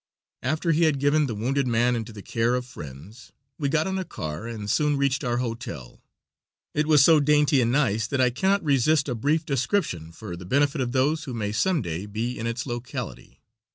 After 0.41 0.71
he 0.71 0.85
had 0.85 0.99
given 0.99 1.27
the 1.27 1.35
wounded 1.35 1.67
man 1.67 1.95
into 1.95 2.11
the 2.11 2.23
care 2.23 2.55
of 2.55 2.65
friends, 2.65 3.31
we 3.59 3.69
got 3.69 3.85
on 3.85 3.99
a 3.99 4.03
car 4.03 4.47
and 4.47 4.67
soon 4.67 4.97
reached 4.97 5.23
our 5.23 5.37
hotel. 5.37 6.01
It 6.73 6.87
was 6.87 7.03
so 7.05 7.19
dainty 7.19 7.61
and 7.61 7.71
nice 7.71 8.07
that 8.07 8.19
I 8.19 8.31
cannot 8.31 8.63
resist 8.63 9.07
a 9.07 9.13
brief 9.13 9.45
description 9.45 10.11
for 10.11 10.35
the 10.35 10.43
benefit 10.43 10.81
of 10.81 10.91
those 10.91 11.25
who 11.25 11.35
may 11.35 11.51
some 11.51 11.83
day 11.83 12.07
be 12.07 12.39
in 12.39 12.47
its 12.47 12.65
locality. 12.65 13.43